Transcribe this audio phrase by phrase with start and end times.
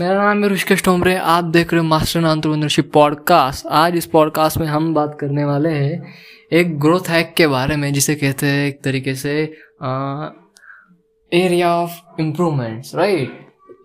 [0.00, 4.58] मेरा नाम है ऋषिकेश टोमरे आप देख रहे हो मास्टर एंटरप्रेन्योरशिप पॉडकास्ट आज इस पॉडकास्ट
[4.58, 6.12] में हम बात करने वाले हैं
[6.52, 9.32] एक ग्रोथ हैक के बारे में, जिसे कहते हैं एक तरीके से
[11.32, 13.38] एरिया ऑफ़ इम्प्रूवमेंट्स राइट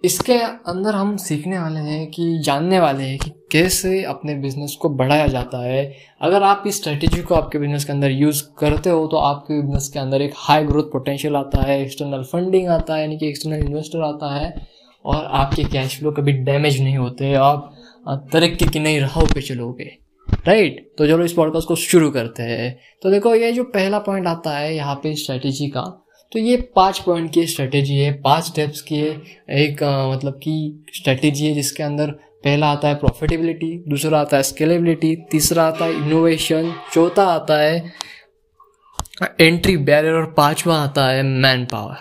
[0.06, 4.90] इसके अंदर हम सीखने वाले हैं कि, जानने वाले हैं कि कैसे अपने बिज़नेस को
[4.90, 9.08] बढ़ाया जाता है। अगर आप इस स्ट्रेटेजी को आपके बिज़नेस के अंदर यूज़ करते हो
[9.08, 13.02] तो आपके बिज़नेस के अंदर एक हाई ग्रोथ पोटेंशियल आता है एक्सटर्नल फंडिंग आता है,
[13.02, 17.78] यानी कि एक्सटर्नल इन्वेस्टर आता है। और आपके कैश फ्लो कभी डैमेज नहीं होते आप
[18.34, 19.98] तरक्की की नई राहों पे चलोगे
[20.48, 24.28] राइट तो चलो इस पॉडकास्ट को शुरू करते हैं। तो देखो ये जो पहला पॉइंट
[24.28, 28.82] आता है यहाँ पे स्ट्रेटेजी का तो ये पाँच पॉइंट की स्ट्रेटेजी है पाँच स्टेप्स
[28.82, 32.12] की है। एक आ, मतलब कि स्ट्रेटेजी है जिसके अंदर
[32.44, 37.94] पहला आता है प्रॉफिटेबिलिटी दूसरा आता है स्केलेबिलिटी तीसरा आता है इनोवेशन चौथा आता है
[39.42, 41.98] एंट्री बैरियर और पांचवा आता है मैन पावर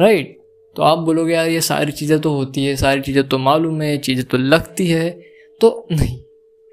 [0.00, 0.37] राइट
[0.78, 3.96] तो आप बोलोगे, यार, ये सारी चीज़ें तो होती है, सारी चीज़ें तो मालूम है,
[3.98, 5.10] चीज़ें तो लगती है।
[5.60, 6.18] तो नहीं,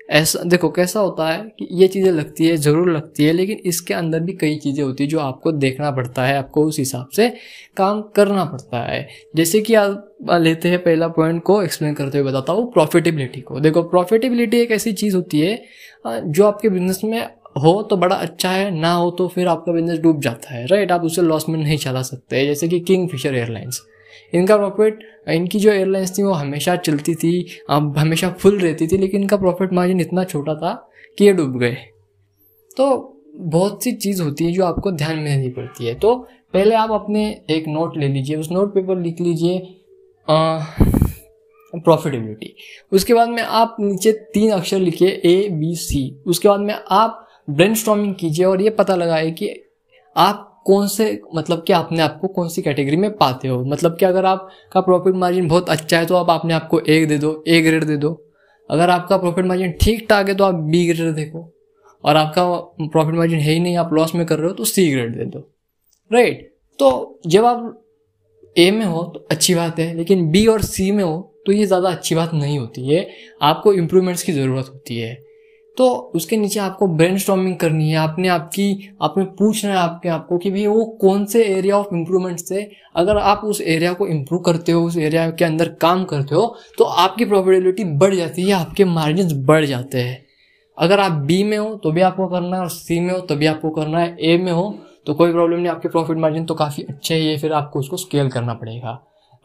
[0.10, 3.94] ऐसा, देखो कैसा होता है कि ये चीज़ें लगती है, ज़रूर लगती है, लेकिन इसके
[3.94, 7.30] अंदर भी कई चीज़ें होती है जो आपको देखना पड़ता है, आपको उस हिसाब से
[7.78, 12.28] काम करना पड़ता है। जैसे कि आप लेते हैं पहला पॉइंट को एक्सप्लेन करते हुए
[12.30, 15.58] बताता हूँ प्रॉफिटेबिलिटी को। देखो प्रॉफिटेबिलिटी एक ऐसी चीज़ होती है
[16.06, 17.20] जो आपके बिज़नेस में
[17.58, 20.92] हो तो बड़ा अच्छा है, ना हो तो फिर आपका बिज़नेस डूब जाता है राइट
[20.92, 23.82] आप उसे लॉस में नहीं चला सकते। जैसे कि किंग फिशर एयरलाइंस
[24.34, 25.00] इनका प्रॉफिट
[25.30, 29.38] इनकी जो एयरलाइंस थी, वो हमेशा चलती थी, अब हमेशा फुल रहती थी, लेकिन इनका
[29.38, 30.74] प्रॉफिट मार्जिन इतना छोटा था
[31.18, 31.76] कि ये डूब गए।
[32.78, 32.88] तो
[33.36, 36.16] बहुत सी चीज़ होती है जो आपको ध्यान में देनी पड़ती है। तो
[36.54, 39.60] पहले आप अपने एक नोट ले लीजिए, उस नोट पेपर लिख लीजिए
[41.74, 42.54] प्रॉफिटेबिलिटी
[42.92, 47.28] उसके बाद में आप नीचे तीन अक्षर लिखिए ए बी सी उसके बाद में आप
[47.50, 49.50] ब्रेन कीजिए और ये पता लगाए कि
[50.16, 53.64] आप कौन से मतलब कि अपने आप को कौन सी कैटेगरी में पाते हो?
[53.66, 57.06] मतलब कि अगर आपका प्रॉफिट मार्जिन बहुत अच्छा है तो आप अपने आप को ए
[57.06, 58.12] दे दो ए ग्रेड दे दो।
[58.70, 61.52] अगर आपका प्रॉफिट मार्जिन ठीक ठाक है तो आप बी ग्रेड देखो।
[62.04, 62.46] और आपका
[62.82, 65.26] प्रॉफिट मार्जिन है ही नहीं, आप लॉस में कर रहे हो तो सी ग्रेड दे
[65.26, 65.40] दो।
[66.12, 67.82] राइट तो जब आप
[68.56, 71.66] ए में हो तो अच्छी बात है, लेकिन बी और सी में हो तो ये
[71.66, 73.08] ज़्यादा अच्छी बात नहीं होती है।
[73.42, 75.14] आपको इम्प्रूवमेंट्स की ज़रूरत होती है।
[75.78, 77.18] तो उसके नीचे आपको ब्रेन
[77.56, 81.78] करनी है, आपने आपकी, आपने पूछना है आपके आपको कि भाई वो कौन से एरिया
[81.78, 85.70] ऑफ़ इम्प्रूवमेंट से अगर आप उस एरिया को इम्प्रूव करते हो, उस एरिया के अंदर
[85.82, 86.46] काम करते हो
[86.78, 90.24] तो आपकी प्रॉफिटेबिलिटी बढ़ जाती है, आपके मार्जिन बढ़ जाते हैं।
[90.78, 93.36] अगर आप बी में हो तो भी आपको करना है, और सी में हो तो
[93.36, 94.74] भी आपको करना है। ए में हो
[95.08, 97.98] तो कोई प्रॉब्लम नहीं, आपके प्रॉफिट मार्जिन तो काफ़ी अच्छे ही है फिर आपको उसको
[97.98, 98.92] स्केल करना पड़ेगा।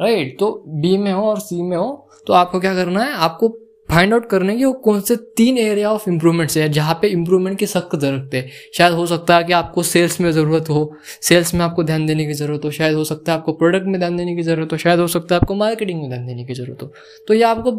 [0.01, 3.49] राइट तो बी में हो और सी में हो तो आपको क्या करना है, आपको
[3.91, 7.59] फाइंड आउट करने की वो कौन से तीन एरिया ऑफ़ इम्प्रूवमेंट्स है जहाँ पे इम्प्रूवमेंट
[7.59, 10.93] की सख्त ज़रूरत है। शायद हो सकता है कि आपको सेल्स में ज़रूरत हो
[11.23, 13.99] सेल्स में आपको ध्यान देने की ज़रूरत हो, शायद हो सकता है आपको प्रोडक्ट में
[13.99, 16.55] ध्यान देने की ज़रूरत हो, शायद हो सकता है आपको मार्केटिंग में ध्यान देने की
[16.55, 16.93] ज़रूरत हो।
[17.29, 17.73] तो ये आपको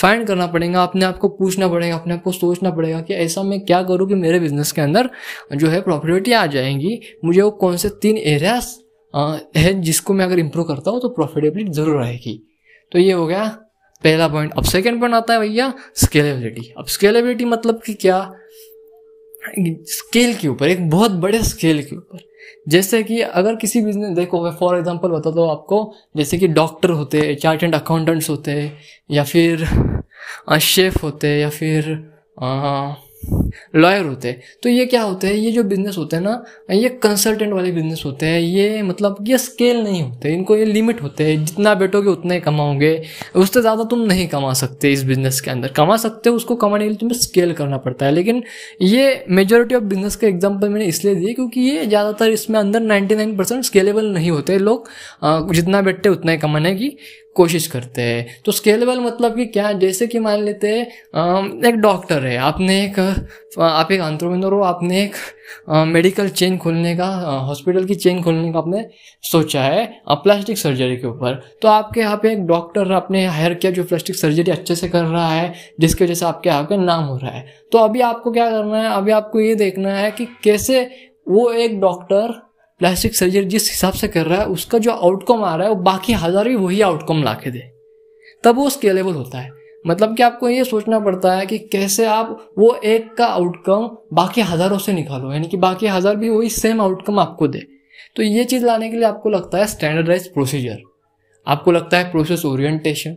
[0.00, 3.42] फाइंड करना पड़ेगा, अपने आप को पूछना पड़ेगा, अपने आप को सोचना पड़ेगा कि ऐसा
[3.42, 5.10] मैं क्या करूँ कि मेरे बिज़नेस के अंदर
[5.54, 8.74] जो है प्रॉफिटेबिलिटी आ जाएँगी। मुझे वो कौन से तीन एरियाज़
[9.56, 12.40] है जिसको मैं अगर इम्प्रूव करता हूँ तो प्रॉफिटेबिलिटी ज़रूर आएगी।
[12.92, 13.46] तो ये हो गया
[14.04, 18.32] पहला पॉइंट अब सेकेंड पॉइंट आता है भैया स्केलेबिलिटी अब स्केलेबिलिटी मतलब कि क्या?
[19.88, 22.18] स्केल के ऊपर एक बहुत बड़े स्केल के ऊपर।
[22.68, 26.90] जैसे कि अगर किसी बिज़नेस देखो मैं फॉर एग्जांपल बता दो आपको जैसे कि डॉक्टर
[26.90, 28.78] होते हैं चार्टेंड अकाउंटेंट्स होते हैं
[29.10, 29.66] या फिर
[30.60, 32.94] शेफ होते हैं या फिर आ,
[33.76, 35.34] लॉयर होते हैं। तो ये क्या होते हैं?
[35.34, 36.42] ये जो बिज़नेस होते हैं ना,
[36.72, 41.02] ये कंसल्टेंट वाले बिज़नेस होते हैं। ये मतलब ये स्केल नहीं होते। इनको ये लिमिट
[41.02, 42.92] होते हैं। जितना बैठोगे, उतना ही कमाओगे।
[43.36, 46.84] उससे ज़्यादा तुम नहीं कमा सकते इस बिज़नेस के अंदर। कमा सकते हो, उसको कमाने
[46.84, 48.42] के लिए तुम्हें स्केल करना पड़ता है। लेकिन
[48.82, 53.62] ये मेजोरिटी ऑफ़ बिज़नेस का एग्ज़ाम्पल मैंने इसलिए दिए क्योंकि ये ज़्यादातर इसमें अंदर नाइन्टी
[53.62, 54.88] स्केलेबल नहीं होते। लोग
[55.52, 56.96] जितना बैठते उतना ही कमाने की
[57.38, 62.24] कोशिश करते हैं। तो स्केलेबल मतलब कि क्या जैसे कि मान लेते हैं एक डॉक्टर
[62.24, 62.98] है, आपने एक
[63.58, 65.14] आप एक आंट्रोप्रेन्योर हो, आपने एक
[65.86, 67.06] मेडिकल चेन खोलने का
[67.46, 68.84] हॉस्पिटल की चेन खोलने का आपने
[69.24, 73.72] सोचा है प्लास्टिक सर्जरी के ऊपर। तो आपके यहाँ पे एक डॉक्टर आपने हायर किया
[73.72, 77.04] जो प्लास्टिक सर्जरी अच्छे से कर रहा है, जिसकी वजह से आपके यहाँ पे नाम
[77.04, 78.88] हो रहा है। तो अभी आपको क्या करना है?
[78.90, 80.82] अभी आपको ये देखना है कि कैसे
[81.28, 82.34] वो एक डॉक्टर
[82.80, 85.82] प्लास्टिक सर्जरी जिस हिसाब से कर रहा है, उसका जो आउटकम आ रहा है, वो
[85.82, 87.62] बाकी हज़ार भी वही आउटकम ला के दे।
[88.44, 89.50] तब वो स्केलेबल होता है।
[89.84, 94.40] मतलब कि आपको ये सोचना पड़ता है कि कैसे आप वो एक का आउटकम बाकी
[94.42, 97.66] हज़ारों से निकालो, यानी कि बाकी हज़ार भी वही सेम आउटकम आपको दे।
[98.16, 100.82] तो ये चीज़ लाने के लिए आपको लगता है स्टैंडर्डाइज प्रोसीजर
[101.46, 103.16] आपको लगता है प्रोसेस ओरिएंटेशन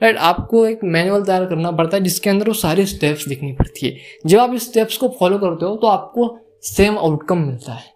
[0.00, 3.86] राइट आपको एक मैनुअल तैयार करना पड़ता है, जिसके अंदर वो सारी स्टेप्स लिखनी पड़ती
[3.86, 6.36] है। जब आप इस स्टेप्स को फॉलो करते हो तो आपको
[6.66, 7.94] सेम आउटकम मिलता है।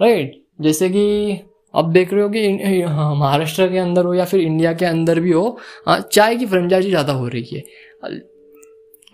[0.00, 1.40] राइट जैसे कि
[1.74, 5.20] अब देख रहे हो कि हाँ, महाराष्ट्र के अंदर हो या फिर इंडिया के अंदर
[5.20, 8.24] भी हो हाँ, चाय की फ्रेंचाइजी ज़्यादा हो रही है।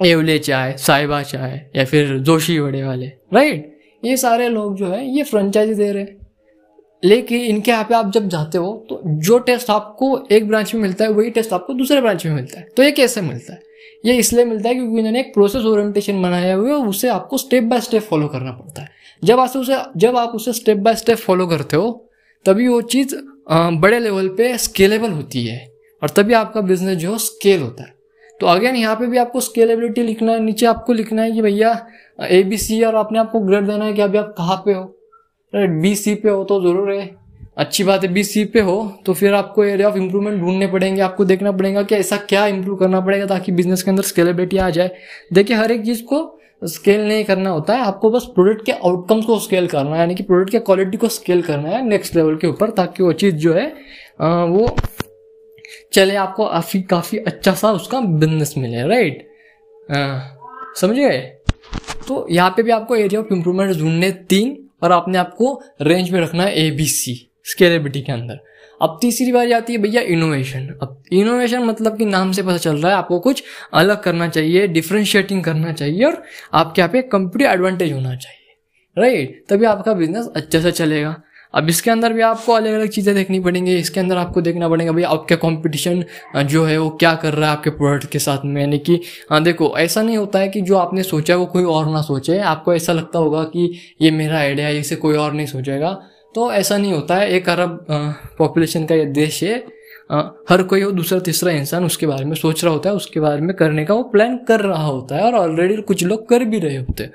[0.01, 3.71] एवले चाय साहिबा चाय या फिर जोशी वड़े वाले। राइट
[4.03, 6.21] ये सारे लोग जो है ये फ्रेंचाइजी दे रहे हैं।
[7.03, 10.83] लेकिन इनके यहाँ पे आप जब जाते हो तो जो टेस्ट आपको एक ब्रांच में
[10.83, 13.61] मिलता है वही टेस्ट आपको दूसरे ब्रांच में मिलता है। तो ये कैसे मिलता है?
[14.07, 17.65] ये इसलिए मिलता है क्योंकि इन्होंने एक प्रोसेस ओरिएंटेशन बनाया हुआ है उसे आपको स्टेप
[17.65, 18.89] बाय स्टेप फॉलो करना पड़ता है।
[19.23, 21.91] जब आप उसे, जब आप उसे स्टेप बाय स्टेप फॉलो करते हो,
[22.47, 23.15] तभी वो चीज़
[23.51, 25.67] बड़े लेवल पे स्केलेबल होती है
[26.03, 27.95] और तभी आपका बिज़नेस जो है स्केल होता है।
[28.41, 31.87] तो अगेन यहाँ पे भी आपको स्केलेबिलिटी लिखना है, नीचे आपको लिखना है कि भैया
[32.23, 34.83] ए बी सी और आपने आपको ग्रेड देना है कि अभी आप कहाँ पे हो।
[35.53, 37.11] राइट बी सी पे हो तो ज़रूर है।
[37.57, 38.77] अच्छी बात है बी सी पे हो
[39.07, 42.77] तो फिर आपको एरिया ऑफ़ इम्प्रूवमेंट ढूँढने पड़ेंगे, आपको देखना पड़ेगा कि ऐसा क्या इम्प्रूव
[42.79, 44.91] करना पड़ेगा ताकि बिज़नेस के अंदर स्केलेबिलिटी आ जाए।
[45.33, 46.21] देखिए, हर एक चीज़ को
[46.63, 50.15] स्केल नहीं करना होता है। आपको बस प्रोडक्ट के आउटकम्स को स्केल करना है, यानी
[50.15, 53.35] कि प्रोडक्ट के क्वालिटी को स्केल करना है नेक्स्ट लेवल के ऊपर, ताकि वो चीज़
[53.37, 53.67] जो है
[54.21, 54.75] वो
[55.93, 59.29] चले आपको काफ़ी काफ़ी अच्छा सा उसका बिज़नेस मिले राइट
[60.77, 60.97] समझ?
[62.09, 66.21] तो यहाँ पे भी आपको एरिया ऑफ़ इम्प्रूवमेंट ढूँढने तीन, और आपने आपको रेंज में
[66.21, 68.41] रखना है ए बी सी स्केलेबिलिटी के अंदर।
[68.83, 72.77] अब तीसरी बार आती है भैया इनोवेशन अब इनोवेशन मतलब कि नाम से पता चल
[72.77, 73.43] रहा है, आपको कुछ
[73.75, 76.23] अलग करना चाहिए डिफ्रेंशिएटिंग करना चाहिए और
[76.55, 78.57] आपके यहाँ पे कंप्लीट एडवांटेज होना चाहिए.
[78.97, 81.17] राइट तभी आपका बिज़नेस अच्छे से चलेगा.
[81.55, 83.75] अब इसके अंदर भी आपको अलग अलग चीज़ें देखनी पड़ेंगी.
[83.77, 86.05] इसके अंदर आपको देखना पड़ेगा भाई आपका कंपटीशन
[86.47, 88.61] जो है वो क्या कर रहा है आपके प्रोडक्ट के साथ में.
[88.61, 89.01] यानी कि
[89.31, 92.03] हाँ देखो, ऐसा नहीं होता है कि जो आपने सोचा है वो कोई और ना
[92.03, 92.39] सोचे.
[92.39, 93.71] आपको ऐसा लगता होगा कि
[94.03, 96.01] ये मेरा आइडिया है, इसे कोई और नहीं सोचेगा.
[96.35, 97.87] तो ऐसा नहीं होता है। एक अरब
[98.39, 99.57] पॉपुलेशन का ये देश है।
[100.49, 103.41] हर कोई वो दूसरा तीसरा इंसान उसके बारे में सोच रहा होता है, उसके बारे
[103.41, 106.59] में करने का वो प्लान कर रहा होता है और ऑलरेडी कुछ लोग कर भी
[106.59, 107.13] रहे होते हैं।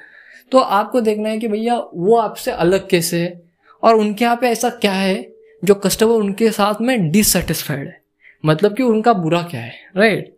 [0.52, 3.42] तो आपको देखना है कि भैया, वो आपसे अलग कैसे है
[3.84, 5.28] और उनके यहाँ पे ऐसा क्या है
[5.64, 8.02] जो कस्टमर उनके साथ में डिससेटिस्फाइड है?
[8.44, 10.36] मतलब कि उनका बुरा क्या है राइट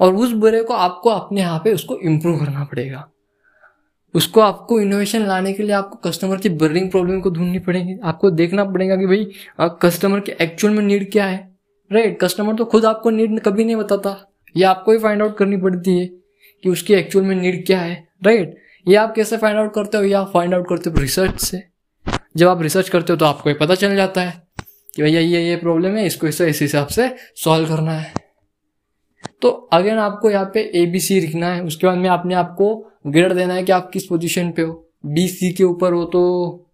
[0.00, 3.08] और उस बुरे को आपको अपने यहाँ पे उसको इम्प्रूव करना पड़ेगा।
[4.14, 8.30] उसको आपको इनोवेशन लाने के लिए आपको कस्टमर की बर्निंग प्रॉब्लम को ढूंढनी पड़ेगी। आपको
[8.30, 9.26] देखना पड़ेगा कि भाई
[9.82, 11.36] कस्टमर के एक्चुअल में नीड क्या है?
[11.90, 14.16] राइट कस्टमर तो खुद आपको नीड कभी नहीं बताता।
[14.54, 16.06] ये आपको ही फाइंड आउट करनी पड़ती है
[16.64, 18.56] कि उसकी एक्चुअल में नीड क्या है। राइट
[18.86, 20.04] ये आप कैसे फाइंड आउट करते हो?
[20.04, 21.62] या आप फाइंड आउट करते हो रिसर्च से।
[22.36, 24.42] जब आप रिसर्च करते हो तो आपको ये पता चल जाता है
[24.94, 28.12] कि भैया, ये ये प्रॉब्लम है, इसको इसे हिसाब से सॉल्व करना है।
[29.42, 32.84] तो अगेन आपको यहाँ पे ए बी सी लिखना है। उसके बाद में आपने आपको
[33.08, 34.84] ग्रेड देना है कि आप किस पोजीशन पे हो?
[35.06, 36.64] बी सी के ऊपर हो तो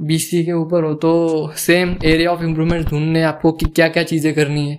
[0.00, 4.02] बी सी के ऊपर हो तो सेम एरिया ऑफ़ इम्प्रूवमेंट ढूँढने आपको कि क्या क्या
[4.02, 4.78] चीज़ें करनी है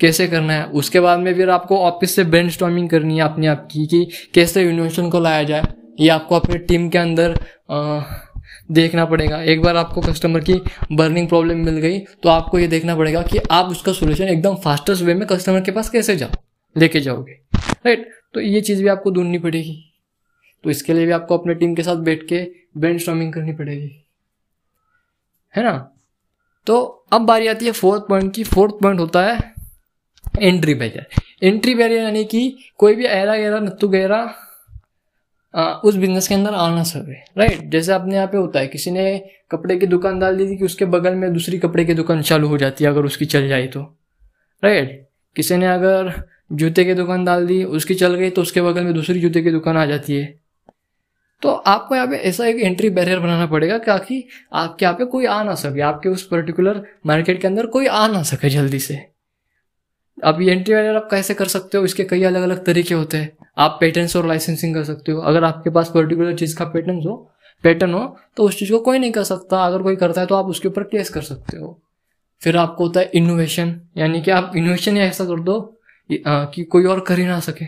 [0.00, 3.66] कैसे करना है। उसके बाद में फिर आपको ऑफ़िस से ब्रेन करनी है अपने आप
[3.72, 4.04] की कि
[4.34, 5.62] कैसे इनोवेशन को लाया जाए।
[6.00, 7.38] ये आपको अपने टीम के अंदर
[7.70, 8.02] आ,
[8.72, 10.54] देखना पड़ेगा। एक बार आपको कस्टमर की
[10.92, 15.02] बर्निंग प्रॉब्लम मिल गई तो आपको ये देखना पड़ेगा कि आप उसका सोल्यूशन एकदम फास्टेस्ट
[15.02, 16.30] वे में कस्टमर के पास कैसे जाओ
[16.76, 17.32] लेके जाओगे।
[17.86, 19.85] राइट तो ये चीज़ भी आपको ढूंढनी पड़ेगी।
[20.64, 22.42] तो इसके लिए भी आपको अपने टीम के साथ बैठ के
[22.76, 23.90] ब्रेन करनी पड़ेगी।
[25.54, 25.72] है ना?
[26.66, 26.78] तो
[27.12, 29.54] अब बारी आती है फोर्थ पॉइंट की। फोर्थ पॉइंट होता है
[30.40, 31.06] एंट्री बैरियर
[31.42, 34.22] एंट्री बैरियर यानी कि कोई भी ऐरा गहरा नत्तू गहरा
[35.84, 39.18] उस बिज़नेस के अंदर आना सके राइट जैसे अपने यहाँ पे होता है, किसी ने
[39.50, 42.48] कपड़े की दुकान डाल दी थी कि उसके बगल में दूसरी कपड़े की दुकान चालू
[42.48, 43.80] हो जाती है अगर उसकी चल जाए तो।
[44.62, 46.12] राइट किसी ने अगर
[46.52, 49.50] जूते की दुकान डाल दी, उसकी चल गई तो उसके बगल में दूसरी जूते की
[49.50, 50.34] दुकान आ जाती है।
[51.42, 54.22] तो आपको यहाँ पे ऐसा एक एंट्री बैरियर बनाना पड़ेगा ताकि
[54.54, 58.06] आपके यहाँ पे कोई आ ना सके, आपके उस पर्टिकुलर मार्केट के अंदर कोई आ
[58.08, 58.94] ना सके जल्दी से।
[60.18, 61.84] अब ये एंट्री बैरियर आप कैसे कर सकते हो?
[61.84, 65.44] इसके कई अलग अलग तरीके होते हैं। आप पेटेंट्स और लाइसेंसिंग कर सकते हो। अगर
[65.44, 67.16] आपके पास पर्टिकुलर चीज़ का पेटेंट हो
[67.64, 70.34] पैटर्न हो तो उस चीज़ को कोई नहीं कर सकता। अगर कोई करता है तो
[70.34, 71.80] आप उसके ऊपर केस कर सकते हो।
[72.42, 75.60] फिर आपको होता है इनोवेशन यानी कि आप इनोवेशन ही ऐसा कर दो
[76.10, 77.64] कि कोई और कर ही ना सके।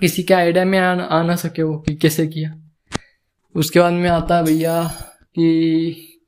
[0.00, 2.54] किसी के आइडिया में आ, आ ना सके वो कि कैसे किया।
[3.54, 4.82] उसके बाद में आता है भैया
[5.34, 6.18] कि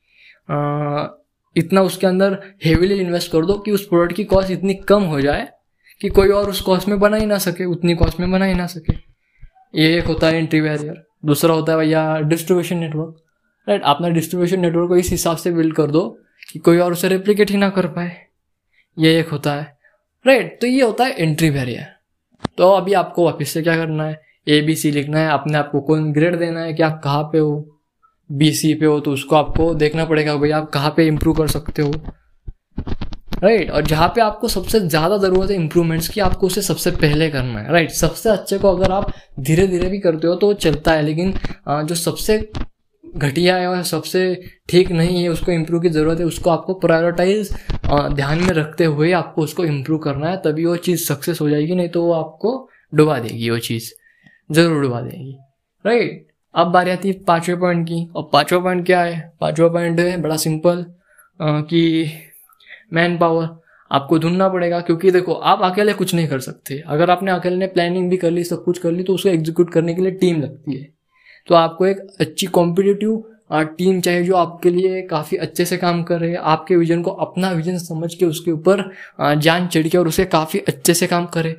[0.51, 1.07] आ,
[1.57, 5.21] इतना उसके अंदर हेवीली इन्वेस्ट कर दो कि उस प्रोडक्ट की कॉस्ट इतनी कम हो
[5.21, 5.49] जाए
[6.01, 8.55] कि कोई और उस कॉस्ट में बना ही ना सके उतनी कॉस्ट में बना ही
[8.55, 8.93] ना सके।
[9.75, 13.17] ये एक होता है एंट्री बैरियर दूसरा होता है भैया डिस्ट्रीब्यूशन नेटवर्क
[13.69, 16.09] राइट अपना डिस्ट्रीब्यूशन नेटवर्क को इस हिसाब से बिल्ड कर दो
[16.53, 18.17] कि कोई और उसे रेप्लीकेट ही ना कर पाए।
[18.99, 19.79] ये एक होता है।
[20.27, 22.00] राइट तो ये होता है एंट्री बैरियर
[22.59, 24.21] तो अभी आपको वापिस से क्या करना है?
[24.49, 27.39] ए बी सी लिखना है। अपने आपको कौन ग्रेड देना है कि आप कहाँ पे
[27.39, 27.79] हो?
[28.31, 31.49] बी सी पे हो तो उसको आपको देखना पड़ेगा भाई आप कहाँ पे इम्प्रूव कर
[31.49, 31.93] सकते हो।
[33.43, 33.75] Right right?
[33.75, 37.61] और जहाँ पे आपको सबसे ज़्यादा ज़रूरत है इम्प्रूवमेंट्स की, आपको उसे सबसे पहले करना
[37.61, 38.01] है। Right right?
[38.01, 41.33] सबसे अच्छे को अगर आप धीरे धीरे भी करते हो तो वो चलता है। लेकिन
[41.69, 42.39] जो सबसे
[43.05, 44.21] घटिया है और सबसे
[44.69, 47.51] ठीक नहीं है, उसको इम्प्रूव की ज़रूरत है, उसको आपको प्रायोरिटाइज
[47.91, 51.75] ध्यान में रखते हुए आपको उसको इम्प्रूव करना है, तभी वो चीज़ सक्सेस हो जाएगी,
[51.75, 53.91] नहीं तो वो आपको डुबा देगी वो चीज़।
[54.51, 55.37] ज़रूर डुबा देगी।
[55.85, 59.33] राइट अब बारी आती है पाँचवें पॉइंट की। और पाँचवा पॉइंट क्या है?
[59.41, 60.85] पाँचवा पॉइंट है, बड़ा सिंपल
[61.41, 62.11] कि
[62.93, 63.49] मैन पावर
[63.91, 67.67] आपको ढूंढना पड़ेगा, क्योंकि देखो, आप अकेले कुछ नहीं कर सकते। अगर आपने अकेले ने
[67.67, 70.41] प्लानिंग भी कर ली, सब कुछ कर ली तो उसको एग्जीक्यूट करने के लिए टीम
[70.43, 70.89] लगती है।
[71.49, 76.35] तो आपको एक अच्छी कॉम्पिटिटिव टीम चाहिए जो आपके लिए काफ़ी अच्छे से काम करे
[76.35, 78.91] आपके विजन को, अपना विजन समझ के उसके ऊपर
[79.39, 81.57] जान चढ़ के और उसे काफ़ी अच्छे से काम करे,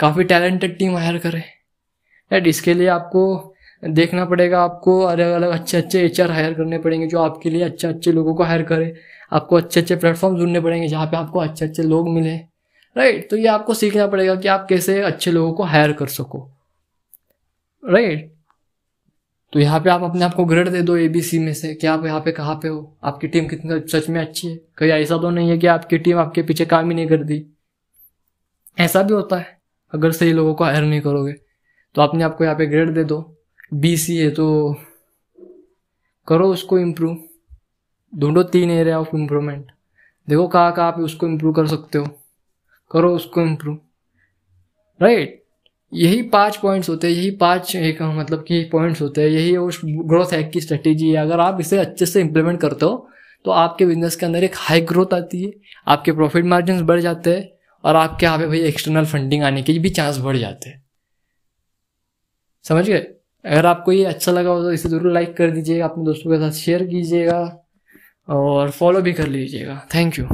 [0.00, 1.38] काफ़ी टैलेंटेड टीम हायर करे।
[2.30, 3.50] राइट इसके लिए आपको
[3.82, 7.86] देखना पड़ेगा, आपको अलग अलग अच्छे अच्छे एच हायर करने पड़ेंगे जो आपके लिए अच्छे
[7.88, 8.94] अच्छे लोगों को हायर करे।
[9.32, 12.36] आपको अच्छे अच्छे प्लेटफॉर्म ढूँढने पड़ेंगे जहाँ पे आपको अच्छे अच्छे लोग मिले।
[12.96, 16.48] राइट तो ये आपको सीखना पड़ेगा कि आप कैसे अच्छे लोगों को हायर कर सको।
[17.82, 18.32] राइट
[19.54, 22.04] तो यहाँ पे आप अपने आप को ग्रेड दे दो एबीसी में से कि आप
[22.04, 22.96] यहाँ पे कहाँ पे हो?
[23.04, 26.18] आपकी टीम कितनी सच में अच्छी है। कहीं ऐसा तो नहीं है कि आपकी टीम
[26.18, 27.44] आपके पीछे काम ही नहीं कर दी
[28.78, 29.58] ऐसा भी होता है,
[29.92, 31.32] अगर सही लोगों को हायर नहीं करोगे।
[31.94, 33.20] तो अपने आप को यहाँ पे ग्रेड दे दो।
[33.74, 34.76] बी सी है तो
[36.28, 37.16] करो उसको इम्प्रूव
[38.12, 39.70] ढूंढो तीन एरिया ऑफ़ इम्प्रूवमेंट
[40.28, 42.06] देखो कहाँ कहाँ पे उसको इम्प्रूव कर सकते हो।
[42.90, 43.78] करो उसको इम्प्रूव
[45.00, 45.43] राइट
[45.94, 49.80] यही पाँच पॉइंट्स होते हैं, यही पाँच एक मतलब कि पॉइंट्स होते हैं, यही उस
[49.84, 53.08] ग्रोथ हैक की स्ट्रेटेजी है। अगर आप इसे अच्छे से इम्प्लीमेंट करते हो
[53.44, 55.50] तो आपके बिज़नेस के अंदर एक हाई ग्रोथ आती है,
[55.86, 57.48] आपके प्रॉफिट मार्जिन बढ़ जाते हैं
[57.84, 60.82] और आपके यहाँ पे भाई एक्सटर्नल फंडिंग आने के भी चांस बढ़ जाते हैं।
[62.64, 63.00] समझ गए?
[63.44, 66.38] अगर आपको ये अच्छा लगा हो तो इसे ज़रूर लाइक कर दीजिएगा, अपने दोस्तों के
[66.38, 67.40] साथ शेयर कीजिएगा
[68.28, 70.26] और फॉलो भी कर लीजिएगा। Thank you